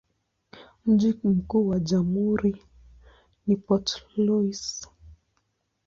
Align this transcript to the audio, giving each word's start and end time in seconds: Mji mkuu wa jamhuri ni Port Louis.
Mji 0.85 1.19
mkuu 1.23 1.67
wa 1.67 1.79
jamhuri 1.79 2.65
ni 3.47 3.55
Port 3.55 4.03
Louis. 4.15 4.89